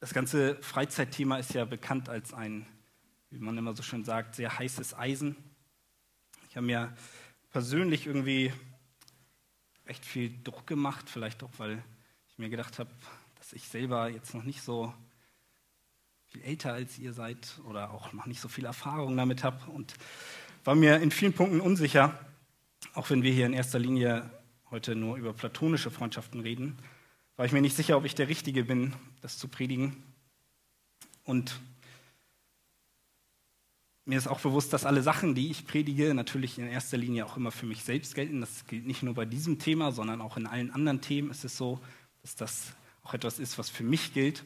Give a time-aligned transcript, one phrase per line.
[0.00, 2.64] Das ganze Freizeitthema ist ja bekannt als ein,
[3.28, 5.36] wie man immer so schön sagt, sehr heißes Eisen.
[6.48, 6.96] Ich habe mir
[7.50, 8.50] persönlich irgendwie
[9.86, 11.84] recht viel Druck gemacht, vielleicht auch, weil
[12.30, 12.88] ich mir gedacht habe,
[13.36, 14.94] dass ich selber jetzt noch nicht so
[16.28, 19.92] viel älter als ihr seid oder auch noch nicht so viel Erfahrung damit habe und
[20.64, 22.18] war mir in vielen Punkten unsicher,
[22.94, 24.30] auch wenn wir hier in erster Linie
[24.70, 26.78] heute nur über platonische Freundschaften reden,
[27.36, 28.92] war ich mir nicht sicher, ob ich der Richtige bin,
[29.22, 30.02] das zu predigen.
[31.24, 31.60] Und
[34.04, 37.36] mir ist auch bewusst, dass alle Sachen, die ich predige, natürlich in erster Linie auch
[37.36, 38.40] immer für mich selbst gelten.
[38.40, 41.56] Das gilt nicht nur bei diesem Thema, sondern auch in allen anderen Themen ist es
[41.56, 41.80] so,
[42.22, 44.44] dass das auch etwas ist, was für mich gilt.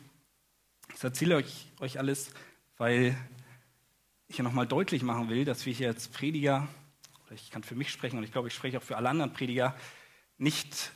[0.95, 2.31] Ich erzähle euch, euch alles,
[2.77, 3.17] weil
[4.29, 6.69] ich ja nochmal deutlich machen will, dass wir hier als Prediger,
[7.25, 9.33] oder ich kann für mich sprechen und ich glaube, ich spreche auch für alle anderen
[9.33, 9.75] Prediger,
[10.37, 10.93] nicht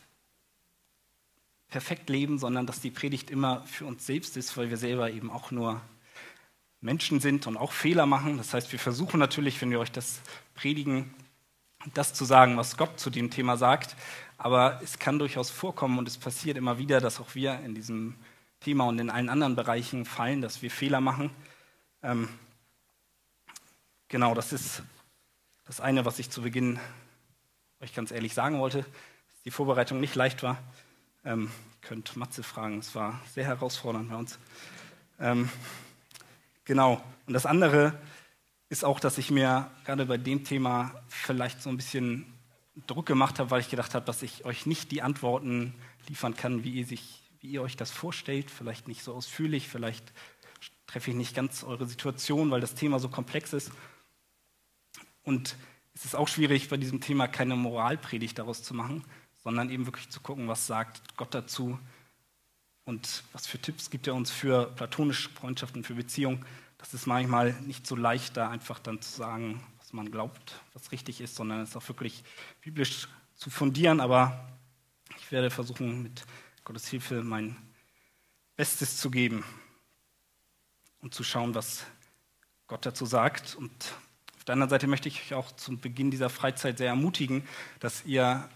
[1.68, 5.30] perfekt leben, sondern dass die Predigt immer für uns selbst ist, weil wir selber eben
[5.30, 5.80] auch nur
[6.80, 8.38] Menschen sind und auch Fehler machen.
[8.38, 10.20] Das heißt, wir versuchen natürlich, wenn wir euch das
[10.54, 11.12] predigen,
[11.94, 13.96] das zu sagen, was Gott zu dem Thema sagt.
[14.38, 18.14] Aber es kann durchaus vorkommen und es passiert immer wieder, dass auch wir in diesem
[18.60, 21.30] Thema und in allen anderen Bereichen fallen, dass wir Fehler machen.
[22.02, 22.28] Ähm,
[24.08, 24.82] genau, das ist
[25.66, 26.78] das eine, was ich zu Beginn
[27.80, 30.58] euch ganz ehrlich sagen wollte, dass die Vorbereitung nicht leicht war.
[31.24, 31.50] Ähm,
[31.82, 34.38] könnt Matze fragen, es war sehr herausfordernd bei uns.
[35.18, 35.48] Ähm,
[36.64, 37.98] genau, und das andere
[38.68, 42.26] ist auch, dass ich mir gerade bei dem Thema vielleicht so ein bisschen
[42.86, 45.74] Druck gemacht habe, weil ich gedacht habe, dass ich euch nicht die Antworten
[46.08, 48.50] liefern kann, wie ihr, sich, wie ihr euch das vorstellt.
[48.50, 50.12] Vielleicht nicht so ausführlich, vielleicht
[50.86, 53.72] treffe ich nicht ganz eure Situation, weil das Thema so komplex ist.
[55.22, 55.56] Und
[55.94, 59.04] es ist auch schwierig, bei diesem Thema keine Moralpredigt daraus zu machen,
[59.42, 61.78] sondern eben wirklich zu gucken, was sagt Gott dazu
[62.84, 66.44] und was für Tipps gibt er uns für platonische Freundschaften, für Beziehungen.
[66.78, 70.92] Das ist manchmal nicht so leicht, da einfach dann zu sagen, was man glaubt, was
[70.92, 72.24] richtig ist, sondern es auch wirklich
[72.60, 74.00] biblisch zu fundieren.
[74.00, 74.48] Aber
[75.18, 76.24] ich werde versuchen, mit
[76.64, 77.56] Gottes Hilfe mein
[78.56, 79.44] Bestes zu geben
[81.00, 81.84] und zu schauen, was
[82.66, 83.54] Gott dazu sagt.
[83.54, 83.94] Und
[84.36, 87.46] auf der anderen Seite möchte ich euch auch zum Beginn dieser Freizeit sehr ermutigen,
[87.80, 88.48] dass ihr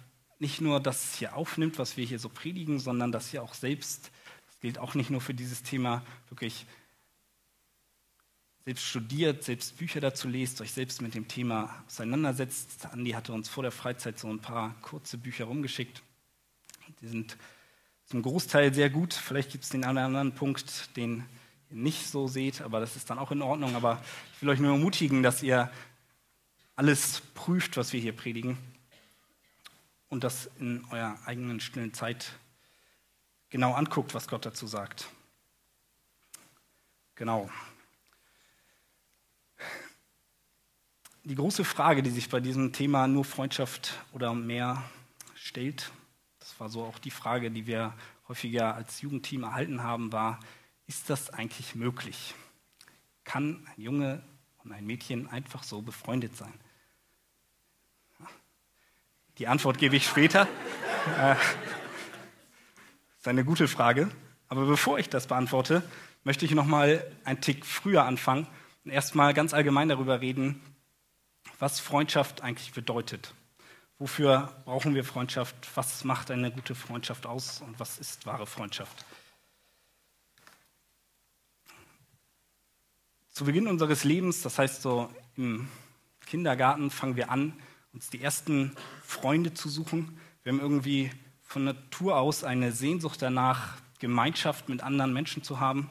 [0.42, 4.10] nicht nur das hier aufnimmt, was wir hier so predigen, sondern dass ihr auch selbst,
[4.46, 6.66] das gilt auch nicht nur für dieses Thema, wirklich
[8.64, 12.86] selbst studiert, selbst Bücher dazu lest, euch selbst mit dem Thema auseinandersetzt.
[12.86, 16.02] Andi hatte uns vor der Freizeit so ein paar kurze Bücher rumgeschickt.
[17.00, 17.36] Die sind
[18.06, 19.14] zum Großteil sehr gut.
[19.14, 21.24] Vielleicht gibt es den einen oder anderen Punkt, den
[21.70, 23.76] ihr nicht so seht, aber das ist dann auch in Ordnung.
[23.76, 24.02] Aber
[24.34, 25.70] ich will euch nur ermutigen, dass ihr
[26.74, 28.58] alles prüft, was wir hier predigen
[30.12, 32.34] und das in eurer eigenen stillen Zeit
[33.48, 35.08] genau anguckt, was Gott dazu sagt.
[37.14, 37.48] Genau.
[41.24, 44.84] Die große Frage, die sich bei diesem Thema nur Freundschaft oder mehr
[45.34, 45.90] stellt,
[46.40, 47.94] das war so auch die Frage, die wir
[48.28, 50.40] häufiger als Jugendteam erhalten haben, war,
[50.86, 52.34] ist das eigentlich möglich?
[53.24, 54.22] Kann ein Junge
[54.58, 56.52] und ein Mädchen einfach so befreundet sein?
[59.42, 60.46] Die Antwort gebe ich später.
[61.04, 61.42] Das äh,
[63.18, 64.08] ist eine gute Frage.
[64.48, 65.82] Aber bevor ich das beantworte,
[66.22, 68.46] möchte ich noch mal einen Tick früher anfangen
[68.84, 70.62] und erstmal ganz allgemein darüber reden,
[71.58, 73.34] was Freundschaft eigentlich bedeutet.
[73.98, 75.56] Wofür brauchen wir Freundschaft?
[75.74, 79.04] Was macht eine gute Freundschaft aus und was ist wahre Freundschaft?
[83.30, 85.68] Zu Beginn unseres Lebens, das heißt so im
[86.26, 87.60] Kindergarten, fangen wir an,
[87.92, 90.18] uns die ersten Freunde zu suchen.
[90.42, 91.10] Wir haben irgendwie
[91.42, 95.90] von Natur aus eine Sehnsucht danach, Gemeinschaft mit anderen Menschen zu haben.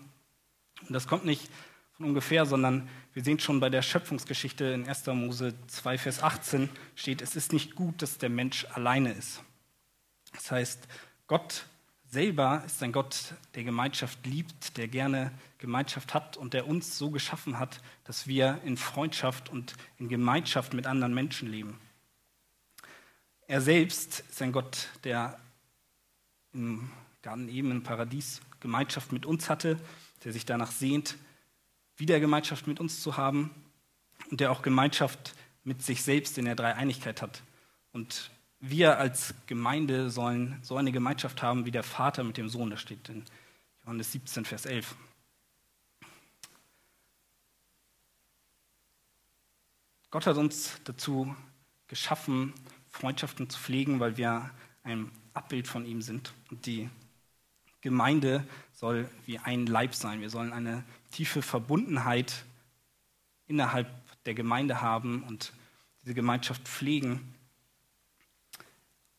[0.88, 1.50] Und das kommt nicht
[1.94, 5.06] von ungefähr, sondern wir sehen schon bei der Schöpfungsgeschichte in 1.
[5.08, 9.44] Mose 2, Vers 18 steht, es ist nicht gut, dass der Mensch alleine ist.
[10.34, 10.88] Das heißt,
[11.28, 11.66] Gott
[12.10, 17.10] selber ist ein Gott, der Gemeinschaft liebt, der gerne Gemeinschaft hat und der uns so
[17.12, 21.80] geschaffen hat, dass wir in Freundschaft und in Gemeinschaft mit anderen Menschen leben.
[23.52, 25.38] Er selbst ist ein Gott, der
[26.54, 26.90] im
[27.22, 29.78] Garten eben im Paradies Gemeinschaft mit uns hatte,
[30.24, 31.18] der sich danach sehnt,
[31.98, 33.54] wieder Gemeinschaft mit uns zu haben
[34.30, 37.44] und der auch Gemeinschaft mit sich selbst in der Dreieinigkeit hat.
[37.92, 38.32] Und
[38.62, 42.80] wir als Gemeinde sollen so eine Gemeinschaft haben wie der Vater mit dem Sohn, das
[42.80, 43.26] steht in
[43.84, 44.96] Johannes 17, Vers 11.
[50.10, 51.36] Gott hat uns dazu
[51.90, 52.54] geschaffen,
[52.92, 54.52] Freundschaften zu pflegen, weil wir
[54.84, 56.34] ein Abbild von ihm sind.
[56.50, 56.90] Und die
[57.82, 60.22] Gemeinde soll wie ein Leib sein.
[60.22, 62.46] Wir sollen eine tiefe Verbundenheit
[63.48, 63.90] innerhalb
[64.26, 65.54] der Gemeinde haben und
[66.04, 67.34] diese Gemeinschaft pflegen.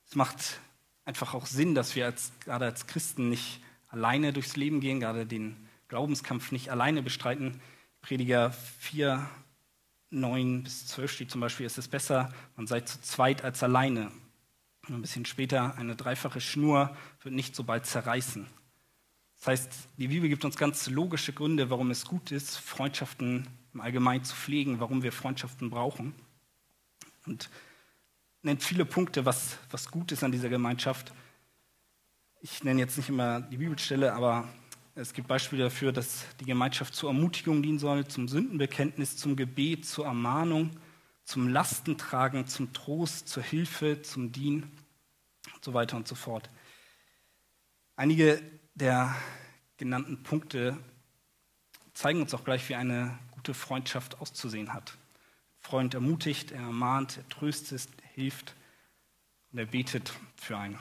[0.06, 0.60] Es macht
[1.04, 5.26] einfach auch Sinn, dass wir als, gerade als Christen nicht alleine durchs Leben gehen, gerade
[5.26, 5.56] den
[5.88, 7.60] Glaubenskampf nicht alleine bestreiten.
[8.00, 9.28] Prediger 4,
[10.12, 14.10] 9 bis 12 steht zum Beispiel, ist es besser, man sei zu zweit als alleine.
[14.88, 18.46] Und ein bisschen später, eine dreifache Schnur wird nicht so bald zerreißen.
[19.38, 23.80] Das heißt, die Bibel gibt uns ganz logische Gründe, warum es gut ist, Freundschaften im
[23.80, 26.14] Allgemeinen zu pflegen, warum wir Freundschaften brauchen.
[27.26, 27.48] Und
[28.42, 31.12] nennt viele Punkte, was, was gut ist an dieser Gemeinschaft.
[32.40, 34.48] Ich nenne jetzt nicht immer die Bibelstelle, aber
[34.94, 39.86] es gibt Beispiele dafür, dass die Gemeinschaft zur Ermutigung dienen soll, zum Sündenbekenntnis, zum Gebet,
[39.86, 40.70] zur Ermahnung,
[41.24, 44.64] zum Lastentragen, zum Trost, zur Hilfe, zum Dienen
[45.54, 46.50] und so weiter und so fort.
[47.96, 48.42] Einige
[48.74, 49.14] der
[49.78, 50.76] genannten Punkte
[51.94, 54.96] zeigen uns auch gleich, wie eine gute Freundschaft auszusehen hat.
[55.58, 58.54] Freund ermutigt, er ermahnt, er tröstet, er hilft
[59.52, 60.78] und er betet für einen.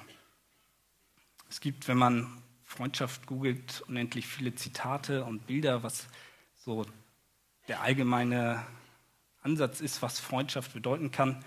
[1.50, 6.07] Es gibt, wenn man Freundschaft googelt, unendlich viele Zitate und Bilder, was
[6.56, 6.85] so
[7.68, 8.65] der allgemeine
[9.41, 11.44] Ansatz ist, was Freundschaft bedeuten kann.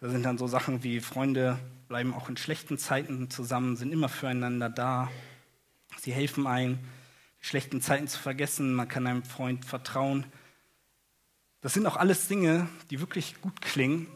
[0.00, 1.58] Da sind dann so Sachen wie Freunde
[1.88, 5.10] bleiben auch in schlechten Zeiten zusammen, sind immer füreinander da.
[5.98, 6.78] Sie helfen einem,
[7.40, 8.74] schlechten Zeiten zu vergessen.
[8.74, 10.24] Man kann einem Freund vertrauen.
[11.62, 14.06] Das sind auch alles Dinge, die wirklich gut klingen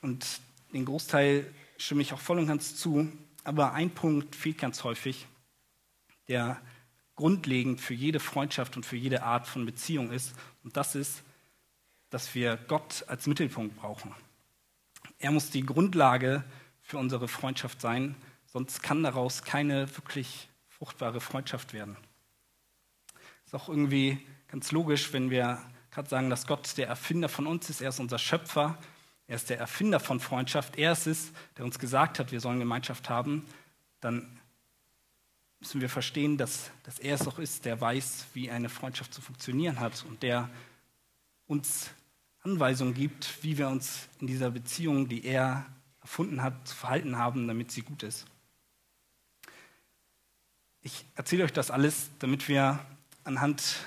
[0.00, 0.40] und
[0.72, 3.10] den Großteil stimme ich auch voll und ganz zu.
[3.42, 5.26] Aber ein Punkt fehlt ganz häufig,
[6.32, 6.58] der
[7.14, 10.34] grundlegend für jede Freundschaft und für jede Art von Beziehung ist.
[10.64, 11.22] Und das ist,
[12.08, 14.14] dass wir Gott als Mittelpunkt brauchen.
[15.18, 16.42] Er muss die Grundlage
[16.80, 18.14] für unsere Freundschaft sein,
[18.46, 21.98] sonst kann daraus keine wirklich fruchtbare Freundschaft werden.
[23.44, 24.18] Ist auch irgendwie
[24.48, 27.82] ganz logisch, wenn wir gerade sagen, dass Gott der Erfinder von uns ist.
[27.82, 28.78] Er ist unser Schöpfer.
[29.26, 30.76] Er ist der Erfinder von Freundschaft.
[30.76, 33.44] Er ist es, der uns gesagt hat, wir sollen Gemeinschaft haben.
[34.00, 34.40] Dann
[35.62, 39.20] müssen wir verstehen, dass, dass er es auch ist, der weiß, wie eine Freundschaft zu
[39.20, 40.50] funktionieren hat und der
[41.46, 41.90] uns
[42.40, 45.64] Anweisungen gibt, wie wir uns in dieser Beziehung, die er
[46.00, 48.26] erfunden hat, zu verhalten haben, damit sie gut ist.
[50.80, 52.84] Ich erzähle euch das alles, damit wir
[53.22, 53.86] anhand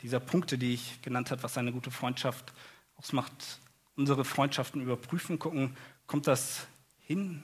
[0.00, 2.54] dieser Punkte, die ich genannt habe, was eine gute Freundschaft
[2.96, 3.60] ausmacht,
[3.96, 5.76] unsere Freundschaften überprüfen, gucken,
[6.06, 6.66] kommt das
[7.00, 7.42] hin?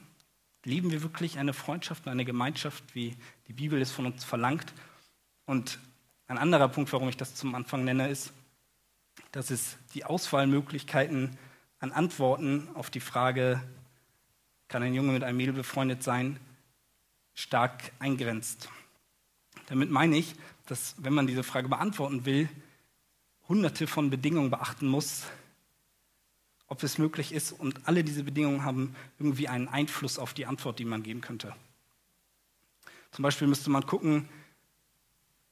[0.65, 3.15] Lieben wir wirklich eine Freundschaft, eine Gemeinschaft, wie
[3.47, 4.73] die Bibel es von uns verlangt?
[5.45, 5.79] Und
[6.27, 8.31] ein anderer Punkt, warum ich das zum Anfang nenne, ist,
[9.31, 11.37] dass es die Auswahlmöglichkeiten
[11.79, 13.61] an Antworten auf die Frage,
[14.69, 16.39] kann ein Junge mit einem Mädel befreundet sein,
[17.33, 18.69] stark eingrenzt.
[19.67, 20.33] Damit meine ich,
[20.67, 22.47] dass wenn man diese Frage beantworten will,
[23.49, 25.25] hunderte von Bedingungen beachten muss,
[26.73, 27.51] ob es möglich ist.
[27.51, 31.55] Und alle diese Bedingungen haben irgendwie einen Einfluss auf die Antwort, die man geben könnte.
[33.11, 34.27] Zum Beispiel müsste man gucken,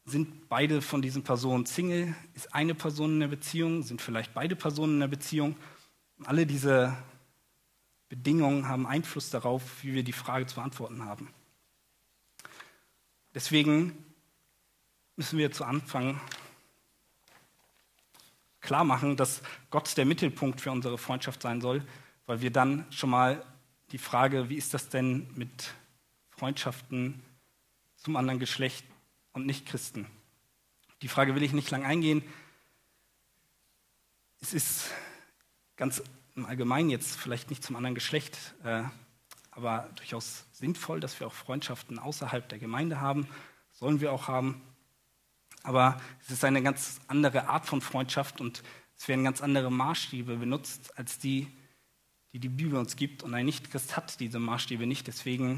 [0.03, 2.15] sind beide von diesen Personen Single?
[2.33, 3.83] Ist eine Person in der Beziehung?
[3.83, 5.55] Sind vielleicht beide Personen in der Beziehung?
[6.25, 6.95] alle diese
[8.09, 11.29] Bedingungen haben Einfluss darauf, wie wir die Frage zu beantworten haben.
[13.33, 14.05] Deswegen
[15.15, 16.19] müssen wir zu Anfang
[18.61, 21.85] klar machen, dass Gott der Mittelpunkt für unsere Freundschaft sein soll,
[22.25, 23.43] weil wir dann schon mal
[23.91, 25.73] die Frage, wie ist das denn mit
[26.29, 27.21] Freundschaften
[27.97, 28.85] zum anderen Geschlecht
[29.33, 30.07] und nicht Christen?
[31.01, 32.23] Die Frage will ich nicht lang eingehen.
[34.39, 34.91] Es ist
[35.75, 36.01] ganz
[36.35, 38.83] im Allgemeinen jetzt vielleicht nicht zum anderen Geschlecht, äh,
[39.51, 43.27] aber durchaus sinnvoll, dass wir auch Freundschaften außerhalb der Gemeinde haben.
[43.73, 44.61] Sollen wir auch haben.
[45.63, 48.63] Aber es ist eine ganz andere Art von Freundschaft und
[48.97, 51.47] es werden ganz andere Maßstäbe benutzt als die,
[52.33, 53.23] die die Bibel uns gibt.
[53.23, 55.07] Und ein Nichtchrist hat diese Maßstäbe nicht.
[55.07, 55.53] Deswegen,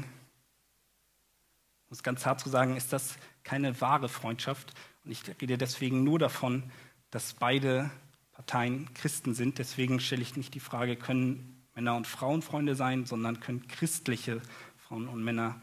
[1.86, 4.72] um es ganz hart zu sagen, ist das keine wahre Freundschaft.
[5.04, 6.70] Und ich rede deswegen nur davon,
[7.10, 7.90] dass beide
[8.32, 9.58] Parteien Christen sind.
[9.58, 14.40] Deswegen stelle ich nicht die Frage, können Männer und Frauen Freunde sein, sondern können christliche
[14.76, 15.60] Frauen und Männer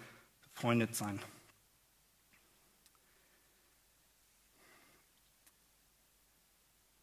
[0.53, 1.19] befreundet sein.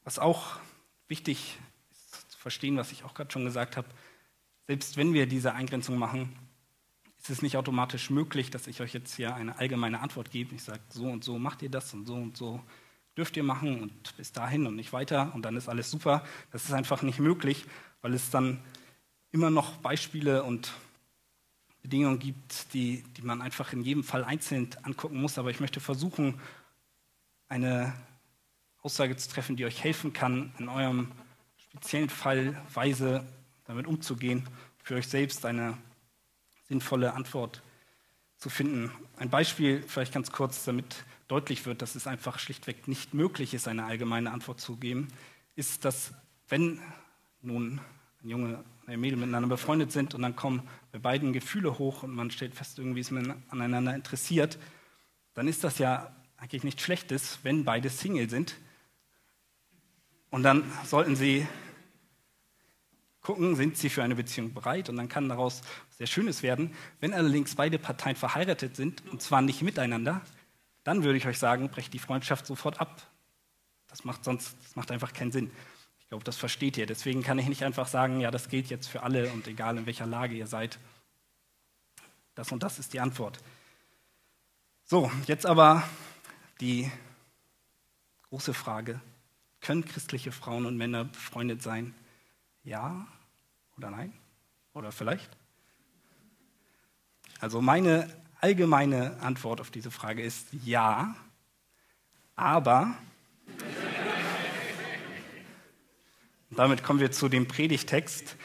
[0.09, 0.57] Was auch
[1.09, 1.59] wichtig
[1.91, 3.89] ist zu verstehen, was ich auch gerade schon gesagt habe,
[4.67, 6.35] selbst wenn wir diese Eingrenzung machen,
[7.19, 10.55] ist es nicht automatisch möglich, dass ich euch jetzt hier eine allgemeine Antwort gebe.
[10.55, 12.65] Ich sage, so und so macht ihr das und so und so
[13.19, 16.25] dürft ihr machen und bis dahin und nicht weiter und dann ist alles super.
[16.53, 17.67] Das ist einfach nicht möglich,
[18.01, 18.63] weil es dann
[19.31, 20.73] immer noch Beispiele und
[21.83, 25.37] Bedingungen gibt, die, die man einfach in jedem Fall einzeln angucken muss.
[25.37, 26.41] Aber ich möchte versuchen,
[27.51, 27.93] eine
[28.89, 31.13] Aussage zu treffen, die euch helfen kann, in eurem
[31.59, 33.23] speziellen Fall weise
[33.67, 34.49] damit umzugehen,
[34.83, 35.77] für euch selbst eine
[36.69, 37.63] sinnvolle Antwort
[38.39, 38.91] zu finden.
[39.19, 43.69] Ein Beispiel, vielleicht ganz kurz, damit deutlich wird, dass es einfach schlichtweg nicht möglich ist,
[43.69, 45.09] eine allgemeine Antwort zu geben,
[45.55, 46.15] ist, dass
[46.49, 46.81] wenn
[47.43, 47.83] nun
[48.25, 52.05] ein Junge und ein Mädel miteinander befreundet sind und dann kommen bei beiden Gefühle hoch
[52.05, 54.59] und man stellt fest, irgendwie ist man aneinander interessiert,
[55.35, 58.57] dann ist das ja eigentlich nichts Schlechtes, wenn beide Single sind.
[60.31, 61.47] Und dann sollten sie
[63.21, 66.75] gucken, sind sie für eine Beziehung bereit und dann kann daraus sehr Schönes werden.
[67.01, 70.23] Wenn allerdings beide Parteien verheiratet sind und zwar nicht miteinander,
[70.85, 73.07] dann würde ich euch sagen, brecht die Freundschaft sofort ab.
[73.89, 75.51] Das macht sonst, das macht einfach keinen Sinn.
[75.99, 76.87] Ich glaube, das versteht ihr.
[76.87, 79.85] Deswegen kann ich nicht einfach sagen, ja, das gilt jetzt für alle und egal in
[79.85, 80.79] welcher Lage ihr seid.
[82.35, 83.41] Das und das ist die Antwort.
[84.85, 85.83] So, jetzt aber
[86.63, 86.91] die
[88.31, 89.01] große Frage.
[89.61, 91.95] Können christliche Frauen und Männer befreundet sein?
[92.65, 93.07] Ja
[93.77, 94.13] oder nein?
[94.75, 95.31] Oder vielleicht?
[97.41, 98.09] Also meine
[98.41, 101.15] allgemeine Antwort auf diese Frage ist ja,
[102.37, 102.97] aber
[106.51, 108.37] damit kommen wir zu dem Predigtext.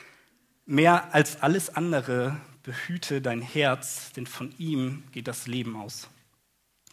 [0.65, 6.09] Mehr als alles andere behüte dein Herz, denn von ihm geht das Leben aus.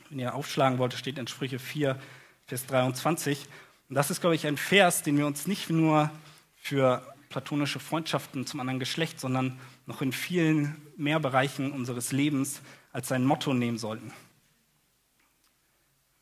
[0.09, 1.99] Wenn ihr aufschlagen wollt, steht in Sprüche 4,
[2.47, 3.49] Vers 23.
[3.91, 6.13] Und das ist, glaube ich, ein Vers, den wir uns nicht nur
[6.55, 13.09] für platonische Freundschaften zum anderen Geschlecht, sondern noch in vielen mehr Bereichen unseres Lebens als
[13.09, 14.13] sein Motto nehmen sollten.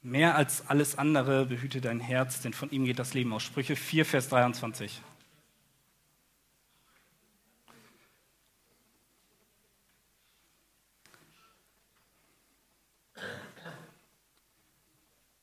[0.00, 3.42] Mehr als alles andere behüte dein Herz, denn von ihm geht das Leben aus.
[3.42, 5.02] Sprüche 4, Vers 23.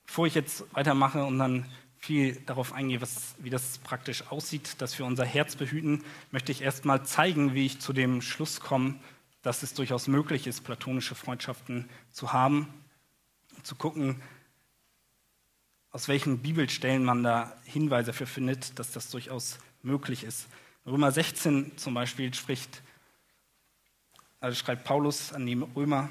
[0.08, 1.70] Bevor ich jetzt weitermache und dann
[2.06, 6.62] viel darauf eingehe, was, wie das praktisch aussieht, dass wir unser Herz behüten, möchte ich
[6.62, 9.00] erst mal zeigen, wie ich zu dem Schluss komme,
[9.42, 12.68] dass es durchaus möglich ist, platonische Freundschaften zu haben,
[13.64, 14.22] zu gucken,
[15.90, 20.48] aus welchen Bibelstellen man da Hinweise dafür findet, dass das durchaus möglich ist.
[20.86, 22.84] Römer 16 zum Beispiel spricht,
[24.40, 26.10] also schreibt Paulus an die Römer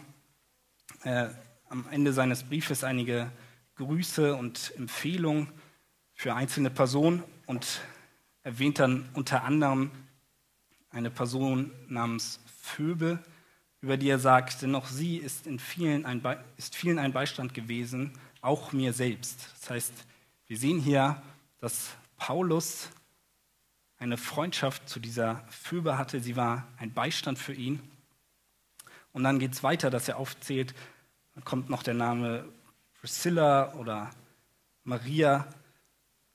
[1.05, 1.29] äh,
[1.69, 3.31] am Ende seines Briefes einige
[3.77, 5.53] Grüße und Empfehlungen
[6.15, 7.81] für einzelne Personen und
[8.43, 9.91] erwähnt dann unter anderem
[10.91, 13.19] eine Person namens Phoebe,
[13.81, 16.23] über die er sagt, denn sie ist, in vielen ein
[16.57, 19.51] ist vielen ein Beistand gewesen, auch mir selbst.
[19.61, 19.93] Das heißt,
[20.47, 21.23] wir sehen hier,
[21.61, 22.91] dass Paulus
[23.99, 26.21] eine Freundschaft zu dieser Phoebe hatte.
[26.21, 27.81] Sie war ein Beistand für ihn.
[29.13, 30.75] Und dann geht es weiter, dass er aufzählt,
[31.35, 32.45] dann kommt noch der Name
[33.01, 34.11] Priscilla oder
[34.85, 35.47] Maria.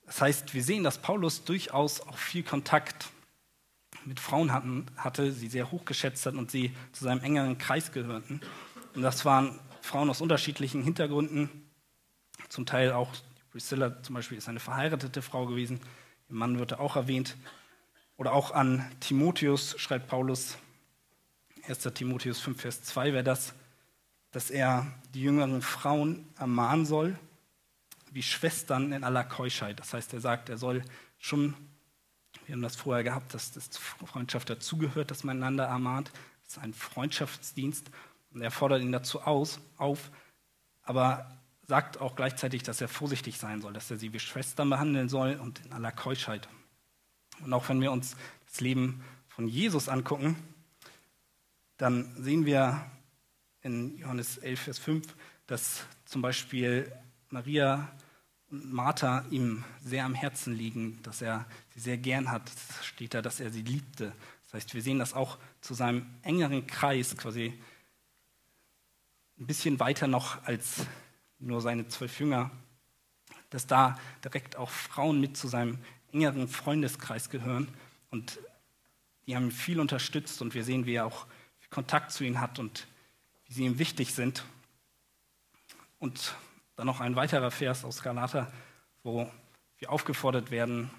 [0.10, 3.10] Das heißt, wir sehen, dass Paulus durchaus auch viel Kontakt
[4.06, 8.42] mit Frauen hatten, hatte, sie sehr hochgeschätzt hat und sie zu seinem engeren Kreis gehörten.
[8.96, 11.52] Und das waren Frauen aus unterschiedlichen Hintergründen.
[12.48, 13.14] Zum Teil auch
[13.52, 15.80] Priscilla zum Beispiel ist eine verheiratete Frau gewesen.
[16.28, 17.38] Ihr Mann wird auch erwähnt.
[18.18, 20.58] Oder auch an Timotheus schreibt Paulus,
[21.68, 21.82] 1.
[21.94, 23.54] Timotheus 5, Vers 2 wäre das,
[24.32, 27.16] dass er die jüngeren Frauen ermahnen soll,
[28.12, 29.80] wie Schwestern in aller Keuschheit.
[29.80, 30.84] Das heißt, er sagt, er soll
[31.18, 31.54] schon,
[32.46, 36.12] wir haben das vorher gehabt, dass das Freundschaft dazugehört, dass man einander ermahnt.
[36.44, 37.92] Das ist ein Freundschaftsdienst
[38.34, 40.12] und er fordert ihn dazu aus, auf,
[40.84, 45.08] aber sagt auch gleichzeitig, dass er vorsichtig sein soll, dass er sie wie Schwestern behandeln
[45.08, 46.50] soll und in aller Keuschheit.
[47.44, 48.16] Und auch wenn wir uns
[48.48, 50.36] das Leben von Jesus angucken,
[51.78, 52.90] dann sehen wir
[53.62, 55.16] in Johannes 11, Vers 5,
[55.48, 56.92] dass zum Beispiel
[57.30, 57.90] Maria
[58.50, 62.50] und Martha ihm sehr am Herzen liegen, dass er sie sehr gern hat.
[62.50, 64.14] Es steht da, dass er sie liebte.
[64.44, 67.54] Das heißt, wir sehen das auch zu seinem engeren Kreis quasi
[69.40, 70.86] ein bisschen weiter noch als
[71.38, 72.52] nur seine zwölf Jünger,
[73.52, 75.78] dass da direkt auch Frauen mit zu seinem
[76.12, 77.68] engeren Freundeskreis gehören
[78.10, 78.40] und
[79.28, 81.28] die haben ihn viel unterstützt und wir sehen, wie er auch
[81.70, 82.88] Kontakt zu ihnen hat und
[83.46, 84.44] wie sie ihm wichtig sind.
[86.00, 86.34] Und
[86.80, 88.50] dann noch ein weiterer Vers aus Galater,
[89.04, 89.30] wo
[89.80, 90.90] wir aufgefordert werden,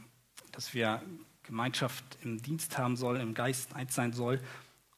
[0.53, 1.01] dass wir
[1.43, 4.43] Gemeinschaft im Dienst haben sollen, im Geist eins sein soll.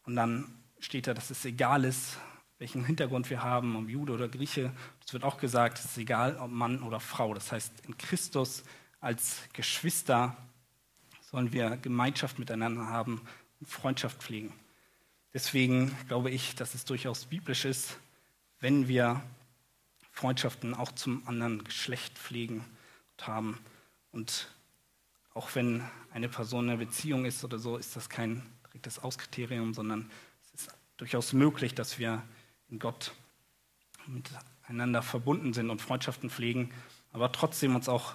[0.03, 2.19] Und dann steht da, dass es egal ist,
[2.59, 4.73] welchen Hintergrund wir haben, ob Jude oder Grieche.
[5.07, 7.33] Es wird auch gesagt, es ist egal, ob Mann oder Frau.
[7.33, 8.65] Das heißt, in Christus
[8.99, 10.37] als Geschwister
[11.21, 13.21] sollen wir Gemeinschaft miteinander haben
[13.61, 14.53] und Freundschaft pflegen.
[15.33, 17.99] deswegen glaube ich, dass es durchaus biblisch ist,
[18.59, 19.23] wenn wir
[20.13, 22.65] Freundschaften auch zum anderen Geschlecht pflegen
[23.17, 23.59] und haben.
[24.13, 24.49] Und
[25.35, 29.75] auch wenn eine Person in einer Beziehung ist oder so, ist das kein direktes Auskriterium,
[29.75, 30.11] sondern
[30.55, 32.23] es ist durchaus möglich, dass wir
[32.69, 33.13] in Gott
[34.07, 36.73] miteinander verbunden sind und Freundschaften pflegen,
[37.13, 38.15] aber trotzdem uns auch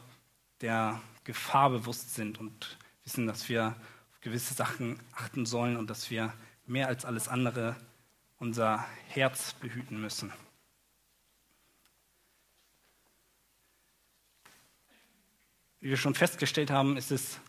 [0.62, 3.76] der Gefahr bewusst sind und wissen, dass wir
[4.12, 6.34] auf gewisse Sachen achten sollen und dass wir
[6.66, 7.76] mehr als alles andere
[8.38, 10.32] unser Herz behüten müssen.
[15.88, 17.40] Wie wir schon festgestellt haben, ist es,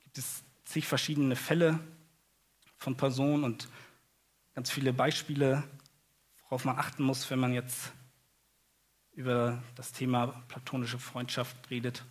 [0.00, 1.80] gibt es zig verschiedene Fälle
[2.76, 3.70] von Personen und
[4.54, 5.64] ganz viele Beispiele,
[6.42, 7.94] worauf man achten muss, wenn man jetzt
[9.14, 12.04] über das Thema platonische Freundschaft redet.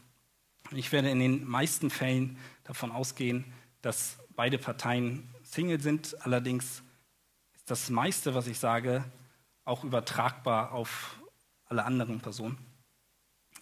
[0.72, 3.46] Ich werde in den meisten Fällen davon ausgehen,
[3.84, 6.20] dass beide Parteien Single sind.
[6.25, 6.82] Allerdings
[7.53, 9.06] ist das meiste, was ich sage,
[9.65, 11.22] auch übertragbar auf
[11.65, 12.58] alle anderen Personen.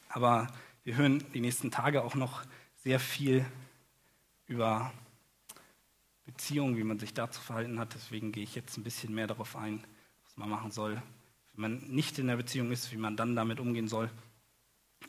[0.08, 0.48] Aber
[0.84, 2.44] wir hören die nächsten Tage auch noch
[2.78, 3.46] sehr viel
[4.48, 4.92] über
[6.26, 7.94] Beziehungen, wie man sich dazu verhalten hat.
[7.94, 9.84] Deswegen gehe ich jetzt ein bisschen mehr darauf ein,
[10.24, 11.02] was man machen soll,
[11.54, 14.10] wenn man nicht in der Beziehung ist, wie man dann damit umgehen soll.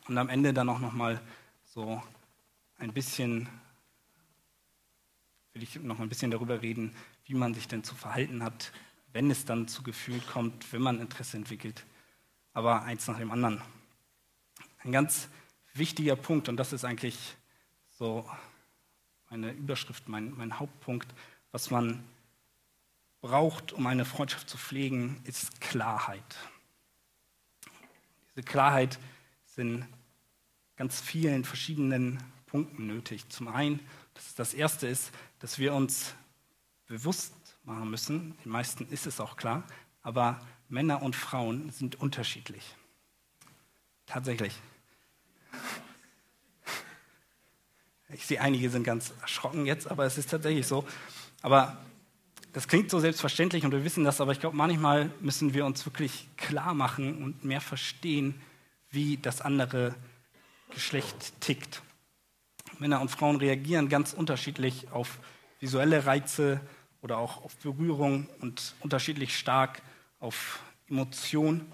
[0.09, 1.21] Und am Ende dann auch noch mal
[1.65, 2.03] so
[2.79, 3.49] ein bisschen
[5.55, 6.95] will ich noch ein bisschen darüber reden,
[7.27, 8.73] wie man sich denn zu verhalten hat,
[9.13, 11.85] wenn es dann zu Gefühlen kommt, wenn man Interesse entwickelt.
[12.55, 13.61] Aber eins nach dem anderen.
[14.79, 15.29] Ein ganz
[15.75, 17.37] wichtiger Punkt, und das ist eigentlich
[17.91, 18.29] so
[19.31, 21.09] meine Überschrift, mein, mein Hauptpunkt,
[21.53, 22.05] was man
[23.21, 26.37] braucht, um eine Freundschaft zu pflegen, ist Klarheit.
[28.31, 28.99] Diese Klarheit
[29.47, 29.87] ist in
[30.77, 33.29] ganz vielen verschiedenen Punkten nötig.
[33.29, 33.81] Zum einen,
[34.15, 36.15] das, das erste ist, dass wir uns
[36.87, 39.65] bewusst machen müssen, den meisten ist es auch klar,
[40.03, 42.77] aber Männer und Frauen sind unterschiedlich.
[44.07, 44.55] Tatsächlich.
[48.15, 50.87] Ich sehe, einige sind ganz erschrocken jetzt, aber es ist tatsächlich so.
[51.41, 51.79] Aber
[52.53, 55.87] das klingt so selbstverständlich und wir wissen das, aber ich glaube, manchmal müssen wir uns
[55.87, 58.41] wirklich klar machen und mehr verstehen,
[58.91, 59.95] wie das andere
[60.71, 61.83] Geschlecht tickt.
[62.79, 65.19] Männer und Frauen reagieren ganz unterschiedlich auf
[65.61, 66.61] visuelle Reize
[67.01, 69.81] oder auch auf Berührung und unterschiedlich stark
[70.21, 71.73] auf Emotionen.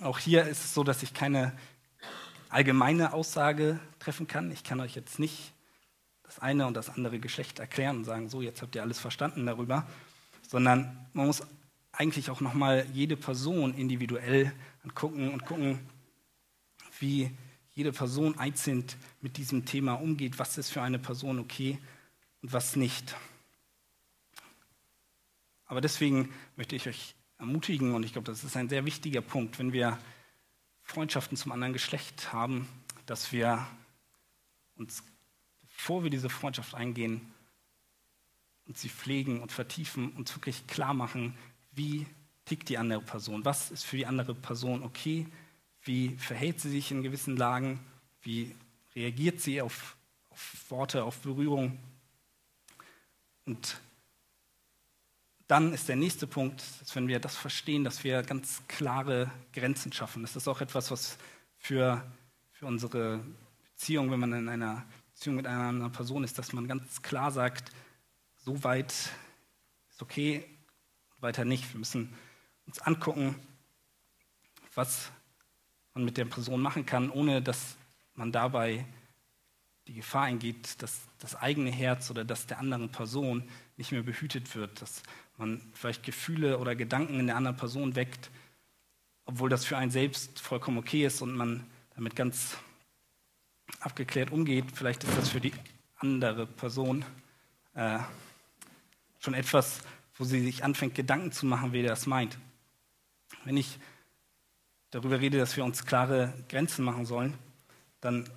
[0.00, 1.52] Auch hier ist es so, dass ich keine
[2.50, 4.50] allgemeine Aussage treffen kann.
[4.50, 5.52] Ich kann euch jetzt nicht
[6.22, 9.46] das eine und das andere Geschlecht erklären und sagen, so, jetzt habt ihr alles verstanden
[9.46, 9.86] darüber,
[10.46, 11.42] sondern man muss
[11.92, 14.52] eigentlich auch nochmal jede Person individuell
[14.84, 15.80] angucken und gucken,
[16.98, 17.30] wie
[17.72, 18.84] jede Person einzeln
[19.20, 21.78] mit diesem Thema umgeht, was ist für eine Person okay
[22.42, 23.16] und was nicht.
[25.66, 29.58] Aber deswegen möchte ich euch ermutigen, und ich glaube, das ist ein sehr wichtiger Punkt,
[29.58, 29.98] wenn wir
[30.90, 32.68] Freundschaften zum anderen Geschlecht haben,
[33.06, 33.64] dass wir
[34.74, 35.04] uns,
[35.62, 37.32] bevor wir diese Freundschaft eingehen,
[38.66, 41.36] und sie pflegen und vertiefen, uns wirklich klar machen,
[41.72, 42.06] wie
[42.44, 45.26] tickt die andere Person, was ist für die andere Person okay,
[45.82, 47.80] wie verhält sie sich in gewissen Lagen,
[48.22, 48.54] wie
[48.94, 49.96] reagiert sie auf,
[50.30, 51.78] auf Worte, auf Berührung.
[53.46, 53.80] Und
[55.50, 59.92] dann ist der nächste Punkt, dass wenn wir das verstehen, dass wir ganz klare Grenzen
[59.92, 60.22] schaffen.
[60.22, 61.18] Das ist auch etwas, was
[61.58, 62.04] für,
[62.52, 63.20] für unsere
[63.72, 67.32] Beziehung, wenn man in einer Beziehung mit einer anderen Person ist, dass man ganz klar
[67.32, 67.72] sagt,
[68.36, 68.92] so weit
[69.90, 70.44] ist okay,
[71.18, 71.72] weiter nicht.
[71.72, 72.14] Wir müssen
[72.66, 73.34] uns angucken,
[74.76, 75.10] was
[75.94, 77.76] man mit der Person machen kann, ohne dass
[78.14, 78.86] man dabei
[79.88, 84.54] die Gefahr eingeht, dass das eigene Herz oder das der anderen Person nicht mehr behütet
[84.54, 85.02] wird, dass
[85.40, 88.30] man vielleicht Gefühle oder Gedanken in der anderen Person weckt,
[89.24, 92.56] obwohl das für einen selbst vollkommen okay ist und man damit ganz
[93.80, 94.66] abgeklärt umgeht.
[94.74, 95.52] Vielleicht ist das für die
[95.98, 97.04] andere Person
[97.74, 97.98] äh,
[99.18, 99.80] schon etwas,
[100.16, 102.38] wo sie sich anfängt, Gedanken zu machen, wie der das meint.
[103.44, 103.78] Wenn ich
[104.90, 107.34] darüber rede, dass wir uns klare Grenzen machen sollen,
[108.00, 108.28] dann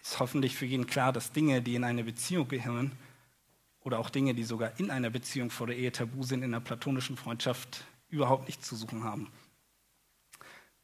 [0.00, 2.92] ist hoffentlich für jeden klar, dass Dinge, die in eine Beziehung gehören,
[3.82, 6.60] oder auch Dinge, die sogar in einer Beziehung vor der Ehe tabu sind, in einer
[6.60, 9.30] platonischen Freundschaft überhaupt nichts zu suchen haben.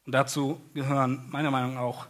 [0.04, 2.06] Und dazu gehören meiner Meinung nach auch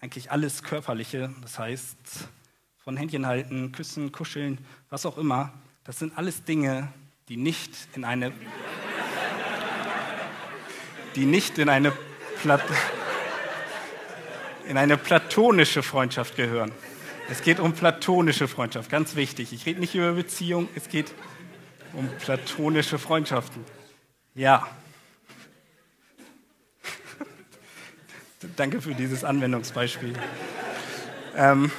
[0.00, 2.28] eigentlich alles Körperliche, das heißt
[2.78, 5.52] von Händchen halten, küssen, kuscheln, was auch immer.
[5.84, 6.92] Das sind alles Dinge,
[7.28, 8.32] die nicht in eine,
[11.16, 11.92] die nicht in eine,
[12.40, 12.62] Plat
[14.68, 16.72] in eine platonische Freundschaft gehören.
[17.28, 19.52] Es geht um platonische Freundschaft, ganz wichtig.
[19.52, 21.12] Ich rede nicht über Beziehung, es geht
[21.92, 23.64] um platonische Freundschaften.
[24.34, 24.68] Ja.
[28.56, 30.14] Danke für dieses Anwendungsbeispiel.
[31.34, 31.72] ähm,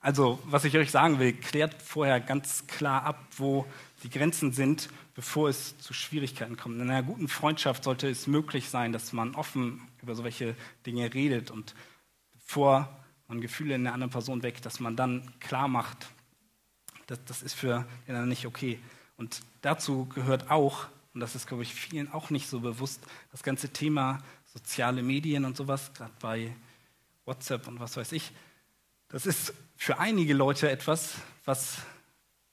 [0.00, 3.66] also, was ich euch sagen will, klärt vorher ganz klar ab, wo
[4.02, 6.80] die Grenzen sind, bevor es zu Schwierigkeiten kommt.
[6.80, 11.52] In einer guten Freundschaft sollte es möglich sein, dass man offen über solche Dinge redet
[11.52, 11.74] und
[12.50, 12.88] bevor
[13.28, 16.08] man Gefühle in der anderen Person weckt, dass man dann klar macht,
[17.06, 18.80] das, das ist für den anderen nicht okay.
[19.16, 23.44] Und dazu gehört auch, und das ist, glaube ich, vielen auch nicht so bewusst, das
[23.44, 26.52] ganze Thema soziale Medien und sowas, gerade bei
[27.24, 28.32] WhatsApp und was weiß ich.
[29.10, 31.78] Das ist für einige Leute etwas, was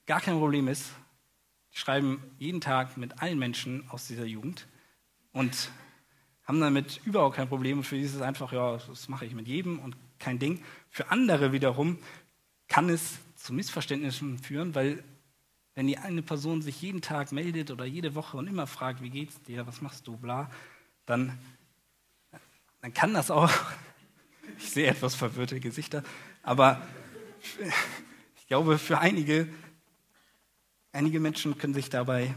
[0.06, 0.92] gar kein Problem ist,
[1.72, 4.68] schreiben jeden Tag mit allen Menschen aus dieser Jugend
[5.32, 5.72] und
[6.48, 7.84] haben damit überhaupt kein Problem.
[7.84, 10.64] Für sie ist es einfach, ja, das mache ich mit jedem und kein Ding.
[10.90, 12.00] Für andere wiederum
[12.68, 15.04] kann es zu Missverständnissen führen, weil
[15.76, 19.12] wenn die eine Person sich jeden Tag meldet oder jede Woche und immer fragt, wie
[19.12, 20.50] geht's dir, was machst du, bla,
[21.06, 21.38] dann,
[22.82, 23.52] dann kann das auch,
[24.58, 26.04] ich sehe etwas verwirrte Gesichter,
[26.42, 26.82] aber
[28.40, 29.48] ich glaube, für einige
[30.98, 32.34] Einige Menschen können sich dabei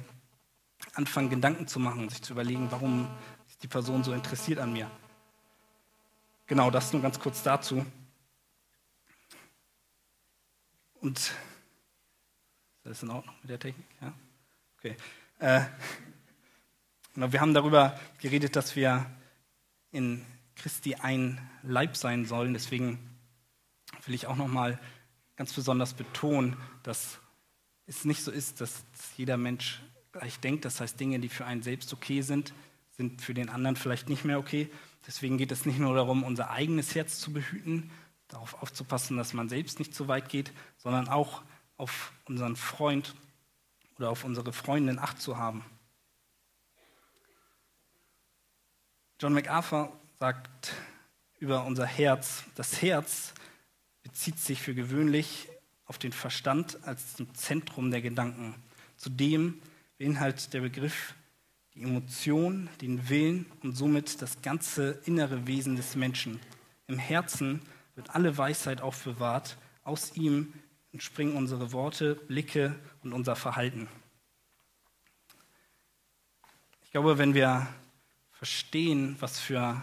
[0.92, 3.08] anfangen, Gedanken zu machen sich zu überlegen, warum
[3.62, 4.90] die Person so interessiert an mir.
[6.46, 7.84] Genau, das nur ganz kurz dazu.
[11.00, 11.32] Und ist
[12.84, 13.86] das in Ordnung mit der Technik?
[14.00, 14.12] Ja?
[14.78, 14.96] Okay.
[15.38, 15.62] Äh,
[17.14, 19.06] genau, wir haben darüber geredet, dass wir
[19.92, 20.24] in
[20.56, 22.52] Christi ein Leib sein sollen.
[22.52, 22.98] Deswegen
[24.06, 24.78] will ich auch noch mal
[25.36, 27.18] ganz besonders betonen, dass
[27.86, 28.84] es nicht so ist, dass
[29.16, 29.80] jeder Mensch
[30.12, 30.64] gleich denkt.
[30.64, 32.52] Das heißt, Dinge, die für einen selbst okay sind,
[33.00, 34.68] sind für den anderen vielleicht nicht mehr okay.
[35.06, 37.90] Deswegen geht es nicht nur darum, unser eigenes Herz zu behüten,
[38.28, 41.42] darauf aufzupassen, dass man selbst nicht zu weit geht, sondern auch
[41.78, 43.14] auf unseren Freund
[43.96, 45.64] oder auf unsere Freundin Acht zu haben.
[49.18, 50.74] John MacArthur sagt
[51.38, 53.32] über unser Herz, das Herz
[54.02, 55.48] bezieht sich für gewöhnlich
[55.86, 58.54] auf den Verstand als zum Zentrum der Gedanken.
[58.98, 59.62] Zudem
[59.96, 61.14] beinhaltet der Begriff
[61.74, 66.40] die Emotion, den Willen und somit das ganze innere Wesen des Menschen.
[66.86, 67.62] Im Herzen
[67.94, 69.56] wird alle Weisheit aufbewahrt.
[69.84, 70.52] Aus ihm
[70.92, 73.88] entspringen unsere Worte, Blicke und unser Verhalten.
[76.84, 77.68] Ich glaube, wenn wir
[78.32, 79.82] verstehen, was für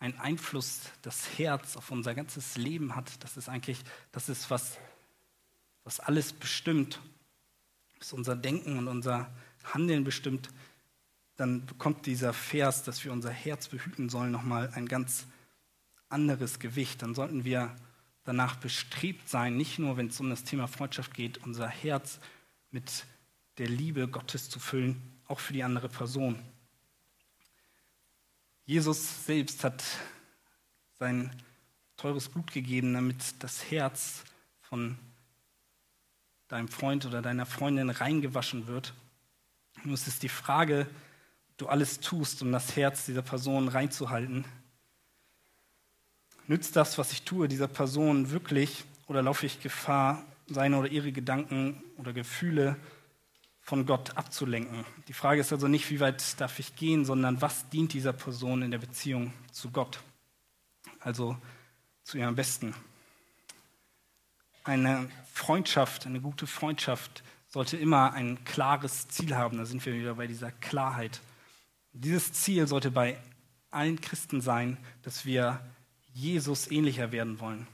[0.00, 3.78] einen Einfluss das Herz auf unser ganzes Leben hat, das ist eigentlich,
[4.12, 4.78] das ist, was
[5.88, 7.00] was alles bestimmt,
[7.98, 9.32] was unser Denken und unser
[9.64, 10.50] Handeln bestimmt,
[11.38, 15.28] dann bekommt dieser Vers, dass wir unser Herz behüten sollen, nochmal ein ganz
[16.08, 17.00] anderes Gewicht.
[17.00, 17.74] Dann sollten wir
[18.24, 22.18] danach bestrebt sein, nicht nur, wenn es um das Thema Freundschaft geht, unser Herz
[22.72, 23.06] mit
[23.58, 26.42] der Liebe Gottes zu füllen, auch für die andere Person.
[28.64, 29.84] Jesus selbst hat
[30.98, 31.30] sein
[31.96, 34.24] teures Blut gegeben, damit das Herz
[34.60, 34.98] von
[36.48, 38.92] deinem Freund oder deiner Freundin reingewaschen wird.
[39.88, 40.88] Es ist die Frage,
[41.58, 44.44] du alles tust, um das Herz dieser Person reinzuhalten.
[46.46, 51.12] Nützt das, was ich tue, dieser Person wirklich oder laufe ich Gefahr, seine oder ihre
[51.12, 52.76] Gedanken oder Gefühle
[53.60, 54.86] von Gott abzulenken?
[55.08, 58.62] Die Frage ist also nicht, wie weit darf ich gehen, sondern was dient dieser Person
[58.62, 60.00] in der Beziehung zu Gott?
[61.00, 61.36] Also
[62.02, 62.74] zu ihrem Besten.
[64.64, 69.58] Eine Freundschaft, eine gute Freundschaft sollte immer ein klares Ziel haben.
[69.58, 71.20] Da sind wir wieder bei dieser Klarheit.
[72.00, 73.18] Dieses Ziel sollte bei
[73.72, 75.60] allen Christen sein, dass wir
[76.14, 77.66] Jesus ähnlicher werden wollen.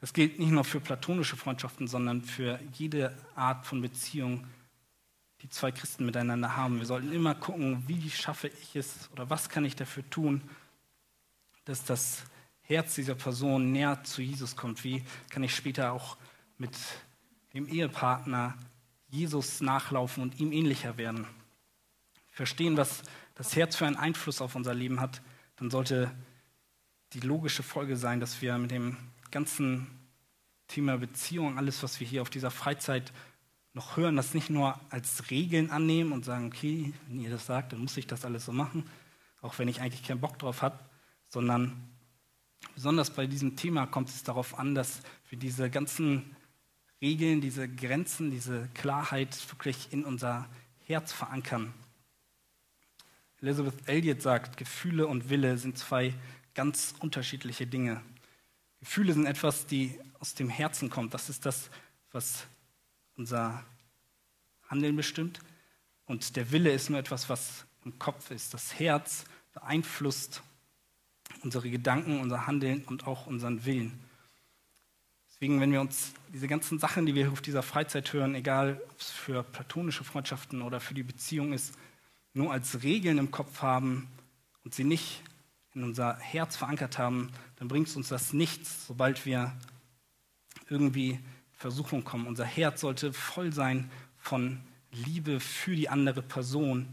[0.00, 4.48] Das gilt nicht nur für platonische Freundschaften, sondern für jede Art von Beziehung,
[5.42, 6.80] die zwei Christen miteinander haben.
[6.80, 10.42] Wir sollten immer gucken, wie schaffe ich es oder was kann ich dafür tun,
[11.66, 12.24] dass das
[12.62, 14.82] Herz dieser Person näher zu Jesus kommt?
[14.82, 16.16] Wie kann ich später auch
[16.58, 16.76] mit
[17.54, 18.58] dem Ehepartner
[19.08, 21.28] Jesus nachlaufen und ihm ähnlicher werden?
[22.42, 23.02] Verstehen, was
[23.34, 25.22] das Herz für einen Einfluss auf unser Leben hat,
[25.56, 26.10] dann sollte
[27.12, 28.96] die logische Folge sein, dass wir mit dem
[29.30, 29.86] ganzen
[30.68, 33.12] Thema Beziehung, alles, was wir hier auf dieser Freizeit
[33.74, 37.72] noch hören, das nicht nur als Regeln annehmen und sagen, okay, wenn ihr das sagt,
[37.72, 38.84] dann muss ich das alles so machen,
[39.40, 40.78] auch wenn ich eigentlich keinen Bock drauf habe,
[41.28, 41.92] sondern
[42.74, 46.36] Besonders bei diesem Thema kommt es darauf an, dass wir diese ganzen
[47.00, 50.48] Regeln, diese Grenzen, diese Klarheit wirklich in unser
[50.86, 51.74] Herz verankern.
[53.42, 56.14] Elizabeth Elliot sagt, Gefühle und Wille sind zwei
[56.54, 58.00] ganz unterschiedliche Dinge.
[58.78, 61.12] Gefühle sind etwas, die aus dem Herzen kommt.
[61.12, 61.68] Das ist das,
[62.12, 62.46] was
[63.16, 63.64] unser
[64.68, 65.40] Handeln bestimmt.
[66.06, 68.54] Und der Wille ist nur etwas, was im Kopf ist.
[68.54, 70.42] Das Herz beeinflusst
[71.42, 73.98] unsere Gedanken, unser Handeln und auch unseren Willen.
[75.28, 79.00] Deswegen, wenn wir uns diese ganzen Sachen, die wir auf dieser Freizeit hören, egal ob
[79.00, 81.74] es für platonische Freundschaften oder für die Beziehung ist,
[82.34, 84.08] nur als Regeln im Kopf haben
[84.64, 85.22] und sie nicht
[85.74, 89.56] in unser Herz verankert haben, dann bringt uns das nichts, sobald wir
[90.68, 91.24] irgendwie in
[91.62, 92.26] Versuchung kommen.
[92.26, 96.88] Unser Herz sollte voll sein von Liebe für die andere Person.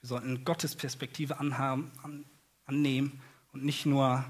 [0.00, 2.24] Wir sollten Gottes Perspektive anhaben, an,
[2.64, 3.20] annehmen
[3.52, 4.24] und nicht nur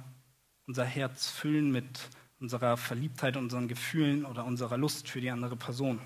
[0.66, 6.00] unser Herz füllen mit unserer Verliebtheit, unseren Gefühlen oder unserer Lust für die andere Person.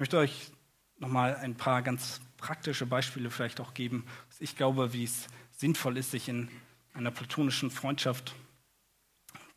[0.00, 0.50] Ich möchte euch
[0.96, 5.98] nochmal ein paar ganz praktische Beispiele vielleicht auch geben, was ich glaube, wie es sinnvoll
[5.98, 6.48] ist, sich in
[6.94, 8.34] einer platonischen Freundschaft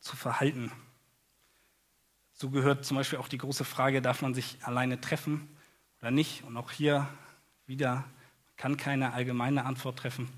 [0.00, 0.70] zu verhalten.
[2.34, 5.48] So gehört zum Beispiel auch die große Frage, darf man sich alleine treffen
[6.02, 6.44] oder nicht?
[6.44, 7.08] Und auch hier
[7.66, 10.28] wieder, man kann keine allgemeine Antwort treffen.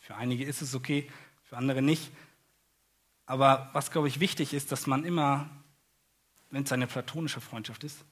[0.00, 1.06] Für einige ist es okay,
[1.42, 2.10] für andere nicht.
[3.26, 5.50] Aber was, glaube ich, wichtig ist, dass man immer,
[6.48, 8.06] wenn es eine platonische Freundschaft ist,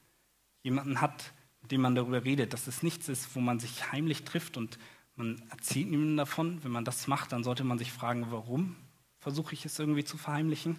[0.62, 4.24] jemanden hat, mit dem man darüber redet, dass es nichts ist, wo man sich heimlich
[4.24, 4.78] trifft und
[5.16, 6.64] man erzählt niemandem davon.
[6.64, 8.76] Wenn man das macht, dann sollte man sich fragen, warum
[9.18, 10.78] versuche ich es irgendwie zu verheimlichen.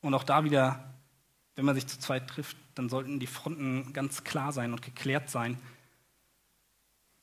[0.00, 0.94] Und auch da wieder,
[1.54, 5.30] wenn man sich zu zweit trifft, dann sollten die Fronten ganz klar sein und geklärt
[5.30, 5.58] sein.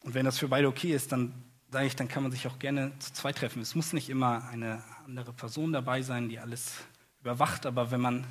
[0.04, 1.34] Und wenn das für beide okay ist, dann
[1.72, 3.62] sage ich, dann kann man sich auch gerne zu zweit treffen.
[3.62, 6.76] Es muss nicht immer eine andere Person dabei sein, die alles
[7.22, 8.26] überwacht, aber wenn man,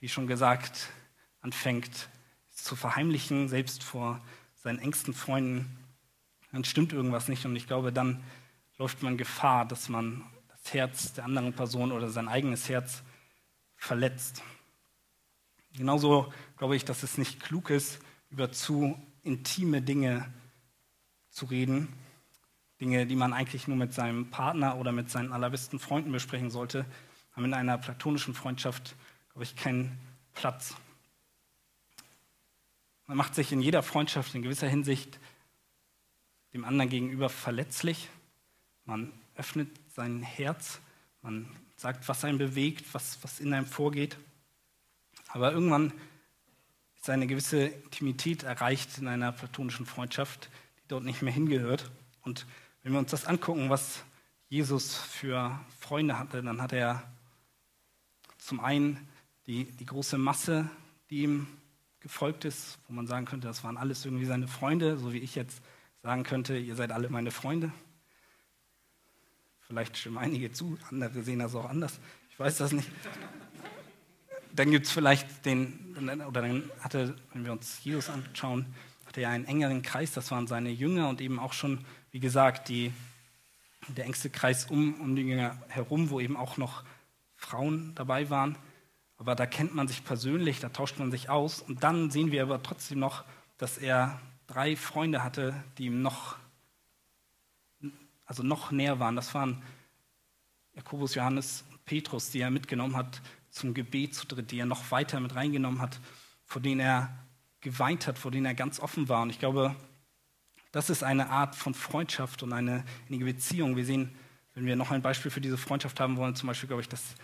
[0.00, 0.88] wie schon gesagt,
[1.42, 2.08] anfängt
[2.50, 4.20] zu verheimlichen, selbst vor
[4.54, 5.76] seinen engsten Freunden,
[6.52, 8.22] dann stimmt irgendwas nicht und ich glaube, dann
[8.78, 13.02] läuft man Gefahr, dass man das Herz der anderen Person oder sein eigenes Herz
[13.76, 14.42] verletzt.
[15.74, 17.98] Genauso glaube ich, dass es nicht klug ist,
[18.30, 20.32] über zu intime Dinge
[21.30, 21.88] zu reden,
[22.80, 26.84] Dinge, die man eigentlich nur mit seinem Partner oder mit seinen allerbesten Freunden besprechen sollte,
[27.32, 28.96] haben in einer platonischen Freundschaft,
[29.30, 29.98] glaube ich, keinen
[30.34, 30.74] Platz.
[33.12, 35.20] Man macht sich in jeder Freundschaft in gewisser Hinsicht
[36.54, 38.08] dem anderen gegenüber verletzlich.
[38.86, 40.80] Man öffnet sein Herz,
[41.20, 41.46] man
[41.76, 44.16] sagt, was einen bewegt, was, was in einem vorgeht.
[45.28, 45.92] Aber irgendwann
[46.96, 50.48] ist eine gewisse Intimität erreicht in einer platonischen Freundschaft,
[50.78, 51.90] die dort nicht mehr hingehört.
[52.22, 52.46] Und
[52.82, 54.04] wenn wir uns das angucken, was
[54.48, 57.12] Jesus für Freunde hatte, dann hat er
[58.38, 59.06] zum einen
[59.46, 60.70] die, die große Masse,
[61.10, 61.46] die ihm
[62.02, 65.34] gefolgt ist, wo man sagen könnte, das waren alles irgendwie seine Freunde, so wie ich
[65.34, 65.62] jetzt
[66.02, 67.72] sagen könnte, ihr seid alle meine Freunde.
[69.60, 72.00] Vielleicht stimmen einige zu, andere sehen das auch anders.
[72.30, 72.90] Ich weiß das nicht.
[74.54, 75.96] Dann gibt es vielleicht den,
[76.28, 78.66] oder dann hatte, wenn wir uns Jesus anschauen,
[79.06, 82.68] hatte er einen engeren Kreis, das waren seine Jünger und eben auch schon wie gesagt,
[82.68, 82.92] die,
[83.88, 86.84] der engste Kreis um, um die Jünger herum, wo eben auch noch
[87.36, 88.56] Frauen dabei waren.
[89.22, 91.62] Aber da kennt man sich persönlich, da tauscht man sich aus.
[91.62, 93.22] Und dann sehen wir aber trotzdem noch,
[93.56, 96.34] dass er drei Freunde hatte, die ihm noch,
[98.26, 99.14] also noch näher waren.
[99.14, 99.62] Das waren
[100.74, 105.20] Jakobus, Johannes, Petrus, die er mitgenommen hat zum Gebet zu dritt, die er noch weiter
[105.20, 106.00] mit reingenommen hat,
[106.44, 107.16] vor denen er
[107.60, 109.22] geweint hat, vor denen er ganz offen war.
[109.22, 109.76] Und ich glaube,
[110.72, 113.76] das ist eine Art von Freundschaft und eine innige Beziehung.
[113.76, 114.16] Wir sehen,
[114.54, 117.14] wenn wir noch ein Beispiel für diese Freundschaft haben wollen, zum Beispiel glaube ich, dass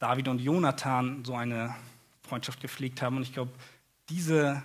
[0.00, 1.76] David und Jonathan so eine
[2.22, 3.18] Freundschaft gepflegt haben.
[3.18, 3.52] Und ich glaube,
[4.08, 4.62] diese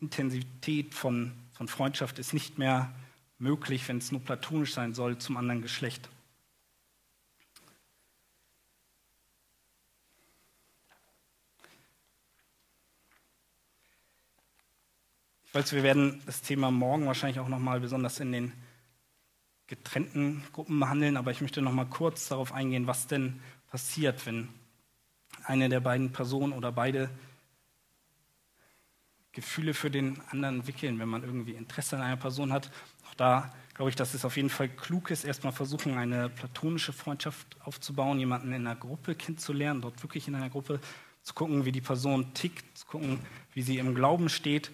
[0.00, 2.92] Intensität von, von Freundschaft ist nicht mehr
[3.38, 6.08] möglich, wenn es nur platonisch sein soll zum anderen Geschlecht.
[15.44, 18.52] Ich weiß, wir werden das Thema morgen wahrscheinlich auch nochmal besonders in den
[19.68, 24.48] getrennten Gruppen behandeln, aber ich möchte nochmal kurz darauf eingehen, was denn passiert, wenn
[25.44, 27.10] eine der beiden Personen oder beide
[29.32, 32.70] Gefühle für den anderen entwickeln, wenn man irgendwie Interesse an einer Person hat.
[33.08, 36.92] Auch da glaube ich, dass es auf jeden Fall klug ist, erstmal versuchen, eine platonische
[36.92, 40.80] Freundschaft aufzubauen, jemanden in einer Gruppe kennenzulernen, dort wirklich in einer Gruppe
[41.22, 43.20] zu gucken, wie die Person tickt, zu gucken,
[43.54, 44.72] wie sie im Glauben steht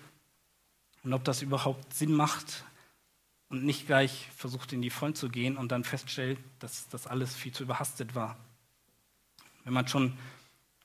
[1.05, 2.65] und ob das überhaupt Sinn macht
[3.49, 7.35] und nicht gleich versucht, in die Front zu gehen und dann feststellt, dass das alles
[7.35, 8.37] viel zu überhastet war.
[9.67, 10.17] Wenn man schon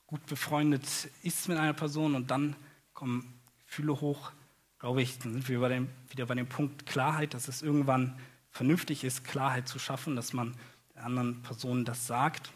[0.08, 0.84] gut befreundet
[1.22, 2.56] ist mit einer Person und dann
[2.94, 3.32] kommen
[3.64, 4.32] Gefühle hoch,
[4.80, 8.18] glaube ich, dann sind wir bei dem, wieder bei dem Punkt Klarheit, dass es irgendwann
[8.50, 10.56] vernünftig ist, Klarheit zu schaffen, dass man
[10.96, 12.52] der anderen Person das sagt,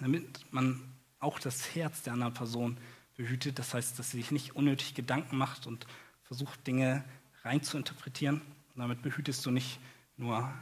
[0.00, 0.82] damit man
[1.20, 2.76] auch das Herz der anderen Person
[3.16, 3.58] behütet.
[3.58, 5.86] Das heißt, dass sie sich nicht unnötig Gedanken macht und
[6.22, 7.02] versucht, Dinge
[7.44, 8.42] rein zu interpretieren.
[8.74, 9.80] Und damit behütest du nicht
[10.18, 10.52] nur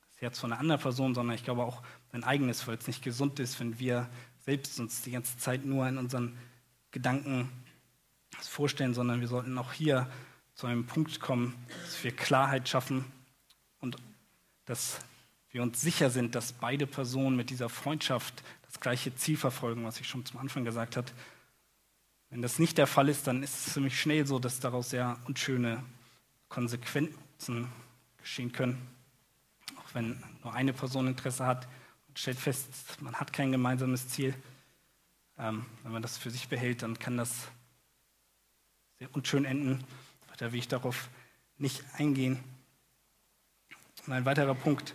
[0.00, 3.38] das Herz von einer anderen Person, sondern ich glaube auch dein eigenes, es nicht gesund
[3.40, 4.08] ist, wenn wir
[4.44, 6.36] selbst uns die ganze Zeit nur in unseren
[6.90, 7.50] Gedanken
[8.40, 10.10] vorstellen, sondern wir sollten auch hier
[10.54, 13.04] zu einem Punkt kommen, dass wir Klarheit schaffen
[13.80, 13.96] und
[14.64, 15.00] dass
[15.50, 20.00] wir uns sicher sind, dass beide Personen mit dieser Freundschaft das gleiche Ziel verfolgen, was
[20.00, 21.08] ich schon zum Anfang gesagt habe.
[22.30, 25.18] Wenn das nicht der Fall ist, dann ist es ziemlich schnell so, dass daraus sehr
[25.26, 25.82] unschöne
[26.48, 27.68] Konsequenzen
[28.18, 28.86] geschehen können.
[29.78, 31.66] Auch wenn nur eine Person Interesse hat
[32.18, 32.68] stellt fest,
[33.00, 34.34] man hat kein gemeinsames Ziel.
[35.38, 37.46] Ähm, wenn man das für sich behält, dann kann das
[38.98, 39.84] sehr unschön enden.
[40.38, 41.08] Da will ich darauf
[41.58, 42.42] nicht eingehen.
[44.06, 44.94] Und ein weiterer Punkt,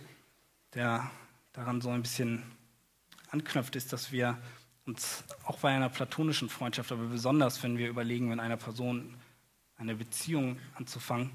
[0.74, 1.10] der
[1.54, 2.42] daran so ein bisschen
[3.30, 4.38] anknüpft, ist, dass wir
[4.84, 9.16] uns auch bei einer platonischen Freundschaft, aber besonders wenn wir überlegen, mit einer Person
[9.78, 11.30] eine Beziehung anzufangen,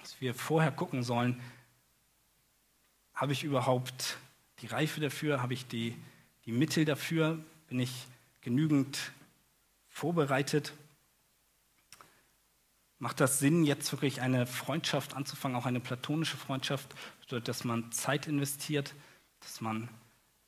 [0.00, 1.40] dass wir vorher gucken sollen,
[3.14, 4.18] habe ich überhaupt
[4.60, 5.96] die Reife dafür, habe ich die,
[6.44, 8.06] die Mittel dafür, bin ich
[8.40, 9.12] genügend
[9.88, 10.72] vorbereitet?
[12.98, 16.94] Macht das Sinn, jetzt wirklich eine Freundschaft anzufangen, auch eine platonische Freundschaft?
[17.20, 18.94] Bedeutet, dass man Zeit investiert,
[19.40, 19.88] dass man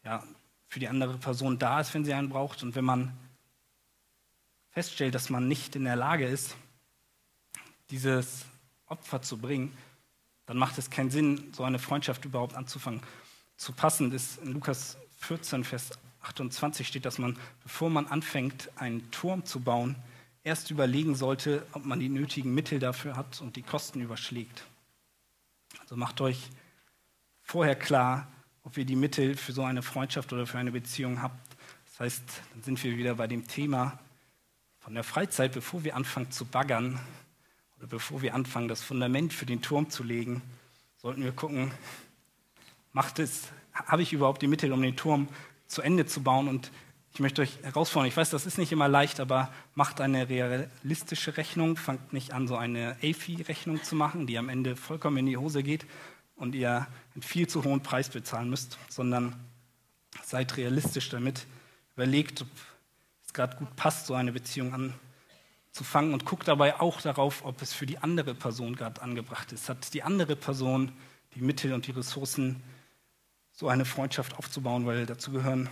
[0.04, 0.22] ja,
[0.68, 2.62] für die andere Person da ist, wenn sie einen braucht.
[2.62, 3.16] Und wenn man
[4.70, 6.56] feststellt, dass man nicht in der Lage ist,
[7.90, 8.44] dieses
[8.86, 9.76] Opfer zu bringen,
[10.46, 13.00] dann macht es keinen Sinn, so eine Freundschaft überhaupt anzufangen.
[13.56, 15.90] Zu passend ist in Lukas 14, Vers
[16.22, 19.96] 28 steht, dass man, bevor man anfängt, einen Turm zu bauen,
[20.44, 24.64] erst überlegen sollte, ob man die nötigen Mittel dafür hat und die Kosten überschlägt.
[25.80, 26.50] Also macht euch
[27.42, 28.28] vorher klar,
[28.64, 31.56] ob ihr die Mittel für so eine Freundschaft oder für eine Beziehung habt.
[31.86, 33.98] Das heißt, dann sind wir wieder bei dem Thema
[34.78, 36.98] von der Freizeit, bevor wir anfangen zu baggern
[37.78, 40.42] oder bevor wir anfangen, das Fundament für den Turm zu legen,
[40.96, 41.72] sollten wir gucken,
[42.92, 45.28] macht es, habe ich überhaupt die Mittel, um den Turm
[45.66, 46.48] zu Ende zu bauen?
[46.48, 46.70] Und
[47.14, 51.36] ich möchte euch herausfordern, ich weiß, das ist nicht immer leicht, aber macht eine realistische
[51.36, 55.36] Rechnung, fangt nicht an, so eine AFI-Rechnung zu machen, die am Ende vollkommen in die
[55.36, 55.86] Hose geht,
[56.36, 59.36] und ihr einen viel zu hohen Preis bezahlen müsst, sondern
[60.24, 61.46] seid realistisch damit.
[61.94, 62.48] Überlegt, ob
[63.24, 64.92] es gerade gut passt, so eine Beziehung
[65.70, 69.68] anzufangen und guckt dabei auch darauf, ob es für die andere Person gerade angebracht ist.
[69.68, 70.90] Hat die andere Person
[71.34, 72.62] die Mittel und die Ressourcen,
[73.52, 75.68] so eine Freundschaft aufzubauen, weil dazu gehören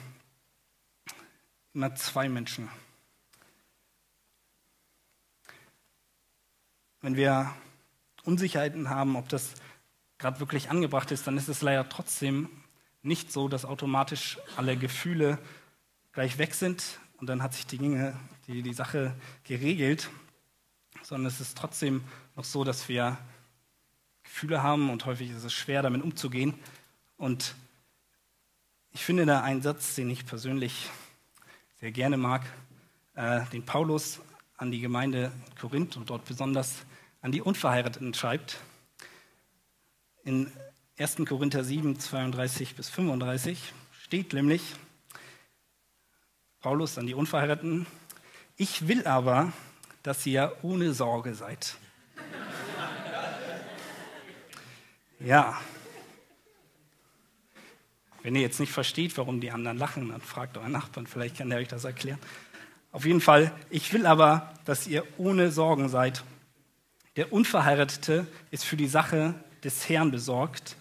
[1.74, 2.68] immer zwei Menschen.
[7.00, 7.54] Wenn wir
[8.24, 9.54] Unsicherheiten haben, ob das
[10.18, 12.50] gerade wirklich angebracht ist, dann ist es leider trotzdem
[13.02, 15.38] nicht so, dass automatisch alle Gefühle
[16.12, 19.14] gleich weg sind und dann hat sich die, Dinge, die, die Sache
[19.44, 20.10] geregelt,
[21.02, 22.04] sondern es ist trotzdem
[22.36, 23.16] noch so, dass wir
[24.22, 26.54] Gefühle haben und häufig ist es schwer, damit umzugehen.
[27.16, 27.54] Und
[29.00, 30.90] ich finde da einen Satz, den ich persönlich
[31.80, 32.42] sehr gerne mag,
[33.14, 34.20] äh, den Paulus
[34.58, 36.84] an die Gemeinde Korinth und dort besonders
[37.22, 38.60] an die Unverheirateten schreibt
[40.22, 40.52] in
[40.98, 41.16] 1.
[41.26, 44.74] Korinther 7, 32 bis 35 steht nämlich,
[46.60, 47.86] Paulus an die Unverheirateten,
[48.58, 49.54] ich will aber,
[50.02, 51.78] dass ihr ohne Sorge seid.
[55.20, 55.58] ja.
[58.22, 61.50] Wenn ihr jetzt nicht versteht, warum die anderen lachen, dann fragt euren Nachbarn, vielleicht kann
[61.50, 62.18] der euch das erklären.
[62.92, 66.24] Auf jeden Fall, ich will aber, dass ihr ohne Sorgen seid.
[67.16, 70.76] Der Unverheiratete ist für die Sache des Herrn besorgt,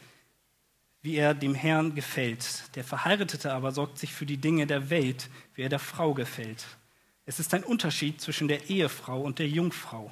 [1.02, 2.76] wie er dem Herrn gefällt.
[2.76, 6.66] Der Verheiratete aber sorgt sich für die Dinge der Welt, wie er der Frau gefällt.
[7.26, 10.12] Es ist ein Unterschied zwischen der Ehefrau und der Jungfrau.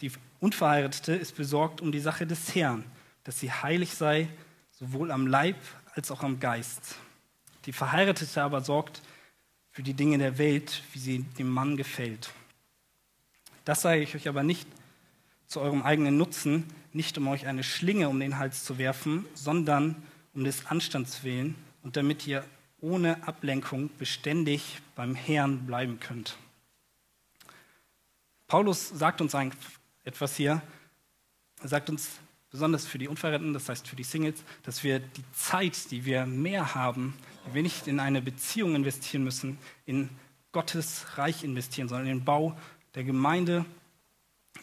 [0.00, 2.84] Die Unverheiratete ist besorgt um die Sache des Herrn,
[3.24, 4.28] dass sie heilig sei,
[4.70, 5.56] sowohl am Leib
[5.94, 6.96] als auch am Geist.
[7.66, 9.02] Die Verheiratete aber sorgt
[9.70, 12.30] für die Dinge der Welt, wie sie dem Mann gefällt.
[13.64, 14.68] Das sage ich euch aber nicht
[15.46, 19.96] zu eurem eigenen Nutzen, nicht um euch eine Schlinge um den Hals zu werfen, sondern
[20.34, 22.44] um des Anstands willen und damit ihr
[22.80, 26.36] ohne Ablenkung beständig beim Herrn bleiben könnt.
[28.46, 29.34] Paulus sagt uns
[30.04, 30.60] etwas hier.
[31.62, 32.18] Er sagt uns
[32.54, 36.24] besonders für die Unverheirateten, das heißt für die Singles, dass wir die Zeit, die wir
[36.24, 37.14] mehr haben,
[37.48, 40.08] die wir nicht in eine Beziehung investieren müssen, in
[40.52, 42.56] Gottes Reich investieren, sondern in den Bau
[42.94, 43.64] der Gemeinde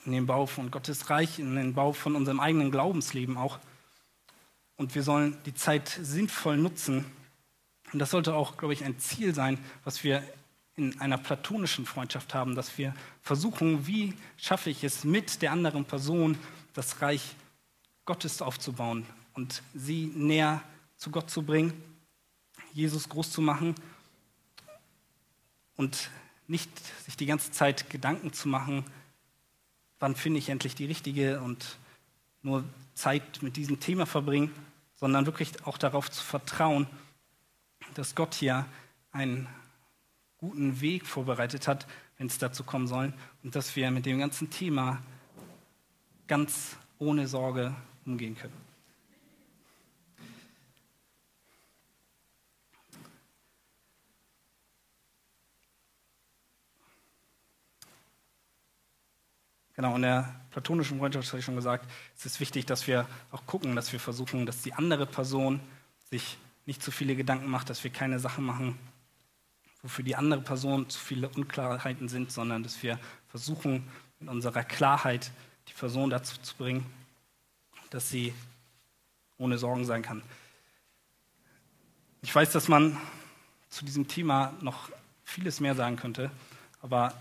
[0.06, 3.60] in den Bau von Gottes Reich, in den Bau von unserem eigenen Glaubensleben auch,
[4.78, 7.04] und wir sollen die Zeit sinnvoll nutzen.
[7.92, 10.24] Und das sollte auch, glaube ich, ein Ziel sein, was wir
[10.78, 15.84] in einer platonischen Freundschaft haben, dass wir versuchen, wie schaffe ich es mit der anderen
[15.84, 16.38] Person,
[16.74, 17.36] das Reich
[18.06, 20.62] Gottes aufzubauen und sie näher
[20.98, 21.74] zu Gott zu bringen,
[22.74, 23.76] Jesus groß zu machen
[25.76, 26.10] und
[26.48, 26.70] nicht
[27.04, 28.84] sich die ganze Zeit Gedanken zu machen,
[30.00, 31.78] wann finde ich endlich die richtige und
[32.42, 34.52] nur Zeit mit diesem Thema verbringen,
[34.96, 36.88] sondern wirklich auch darauf zu vertrauen,
[37.94, 38.66] dass Gott hier
[39.12, 39.48] einen
[40.38, 41.88] guten Weg vorbereitet hat,
[42.18, 45.02] wenn es dazu kommen soll, und dass wir mit dem ganzen Thema
[46.28, 47.76] ganz ohne Sorge
[48.06, 48.54] umgehen können.
[59.82, 63.46] Genau, in der platonischen Freundschaft habe ich schon gesagt, es ist wichtig, dass wir auch
[63.48, 65.60] gucken, dass wir versuchen, dass die andere Person
[66.12, 68.78] sich nicht zu viele Gedanken macht, dass wir keine Sachen machen,
[69.82, 73.00] wofür die andere Person zu viele Unklarheiten sind, sondern dass wir
[73.30, 73.88] versuchen,
[74.20, 75.32] in unserer Klarheit
[75.68, 76.86] die Person dazu zu bringen,
[77.92, 78.34] dass sie
[79.38, 80.24] ohne Sorgen sein kann.
[82.24, 82.98] Ich weiß, dass man
[83.70, 84.90] zu diesem Thema noch
[85.24, 86.32] vieles mehr sagen könnte,
[86.82, 87.14] aber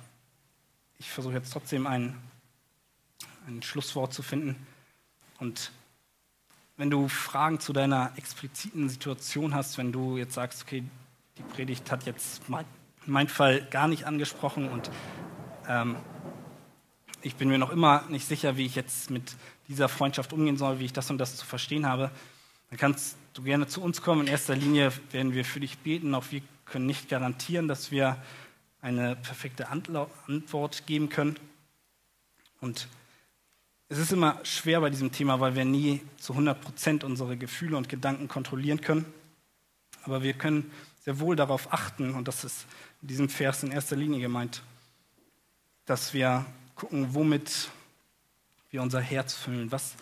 [0.99, 2.17] ich versuche jetzt trotzdem ein,
[3.47, 4.67] ein Schlusswort zu finden.
[5.39, 5.73] Und
[6.77, 10.85] wenn du Fragen zu deiner expliziten Situation hast, wenn du jetzt sagst, okay,
[11.39, 12.43] die Predigt hat jetzt
[13.07, 14.91] mein, Fall gar nicht angesprochen und
[15.67, 15.97] ähm,
[17.23, 19.37] ich bin mir noch immer nicht sicher, wie ich jetzt mit
[19.71, 22.11] dieser Freundschaft umgehen soll, wie ich das und das zu verstehen habe.
[22.69, 24.23] Dann kannst du gerne zu uns kommen.
[24.23, 26.15] In erster Linie werden wir für dich beten.
[26.15, 28.17] Auch wir können nicht garantieren, dass wir
[28.83, 31.37] eine perfekte Antwort geben können.
[32.61, 32.89] Und
[33.89, 37.77] es ist immer schwer bei diesem Thema, weil wir nie zu 100 Prozent unsere Gefühle
[37.77, 39.05] und Gedanken kontrollieren können.
[40.03, 40.71] Aber wir können
[41.05, 42.67] sehr wohl darauf achten, und das ist
[43.03, 44.63] in diesem Vers in erster Linie gemeint,
[45.87, 46.45] dass wir
[46.75, 47.69] gucken, womit
[48.71, 49.95] wir unser Herz füllen, was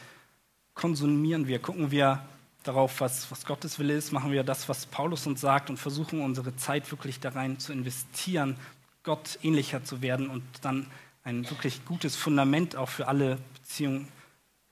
[0.74, 2.22] konsumieren wir, gucken wir
[2.62, 6.20] darauf, was, was Gottes Wille ist, machen wir das, was Paulus uns sagt und versuchen
[6.20, 8.56] unsere Zeit wirklich da rein zu investieren,
[9.02, 10.86] Gott ähnlicher zu werden und dann
[11.24, 14.08] ein wirklich gutes Fundament auch für alle Beziehungen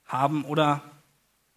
[0.05, 0.45] haben?
[0.45, 0.81] Oder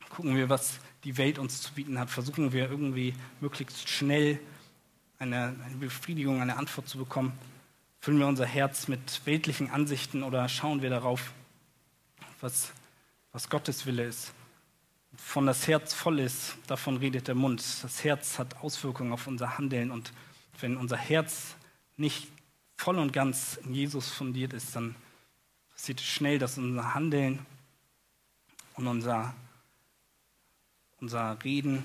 [0.08, 4.40] gucken wir, was die Welt uns zu bieten hat, versuchen wir irgendwie möglichst schnell
[5.18, 7.32] eine, eine Befriedigung, eine Antwort zu bekommen?
[8.00, 11.32] Füllen wir unser Herz mit weltlichen Ansichten oder schauen wir darauf,
[12.40, 12.72] was,
[13.32, 14.32] was Gottes Wille ist?
[15.16, 17.62] Von das Herz voll ist, davon redet der Mund.
[17.82, 20.12] Das Herz hat Auswirkungen auf unser Handeln und
[20.60, 21.56] wenn unser Herz
[21.96, 22.28] nicht
[22.76, 24.94] voll und ganz in Jesus fundiert ist, dann
[25.72, 27.44] passiert es schnell, dass unser Handeln
[28.74, 29.34] und unser,
[31.00, 31.84] unser Reden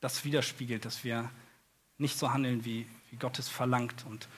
[0.00, 1.30] das widerspiegelt, dass wir
[1.96, 4.04] nicht so handeln, wie, wie Gott es verlangt.
[4.06, 4.28] Und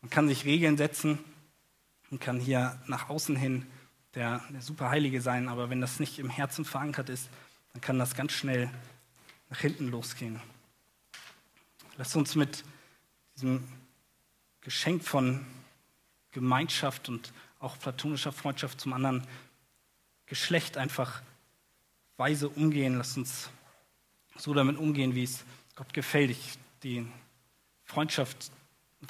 [0.00, 1.18] man kann sich Regeln setzen
[2.10, 3.66] und kann hier nach außen hin
[4.16, 7.28] der, der Superheilige sein, aber wenn das nicht im Herzen verankert ist,
[7.72, 8.70] dann kann das ganz schnell
[9.50, 10.40] nach hinten losgehen.
[11.98, 12.64] Lasst uns mit
[13.36, 13.68] diesem
[14.62, 15.46] Geschenk von
[16.32, 19.26] Gemeinschaft und auch platonischer Freundschaft zum anderen
[20.26, 21.22] Geschlecht einfach
[22.16, 22.96] weise umgehen.
[22.98, 23.50] Lasst uns
[24.36, 25.44] so damit umgehen, wie es
[25.74, 26.30] Gott gefällt.
[26.30, 27.06] Ich, die
[27.84, 28.50] Freundschaft,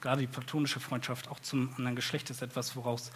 [0.00, 3.12] gerade die platonische Freundschaft, auch zum anderen Geschlecht ist etwas, woraus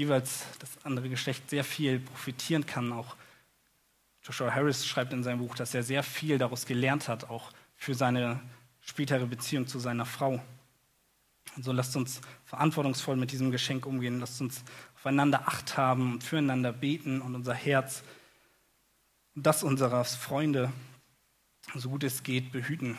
[0.00, 2.90] jeweils das andere Geschlecht sehr viel profitieren kann.
[2.92, 3.16] Auch
[4.22, 7.94] Joshua Harris schreibt in seinem Buch, dass er sehr viel daraus gelernt hat, auch für
[7.94, 8.40] seine
[8.80, 10.42] spätere Beziehung zu seiner Frau.
[11.54, 14.64] Und so lasst uns verantwortungsvoll mit diesem Geschenk umgehen, lasst uns
[14.96, 18.02] aufeinander Acht haben und füreinander beten und unser Herz
[19.34, 20.72] und das unserer Freunde
[21.74, 22.96] so gut es geht, behüten.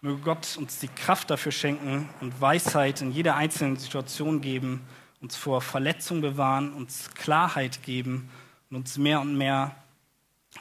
[0.00, 4.82] Möge Gott uns die Kraft dafür schenken und Weisheit in jeder einzelnen Situation geben,
[5.26, 8.30] uns vor Verletzung bewahren, uns Klarheit geben
[8.70, 9.74] und uns mehr und mehr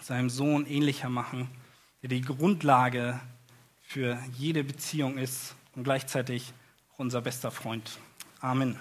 [0.02, 1.48] seinem Sohn ähnlicher machen,
[2.02, 3.20] der die Grundlage
[3.84, 6.52] für jede Beziehung ist und gleichzeitig
[6.92, 8.00] auch unser bester Freund.
[8.42, 8.76] Amen.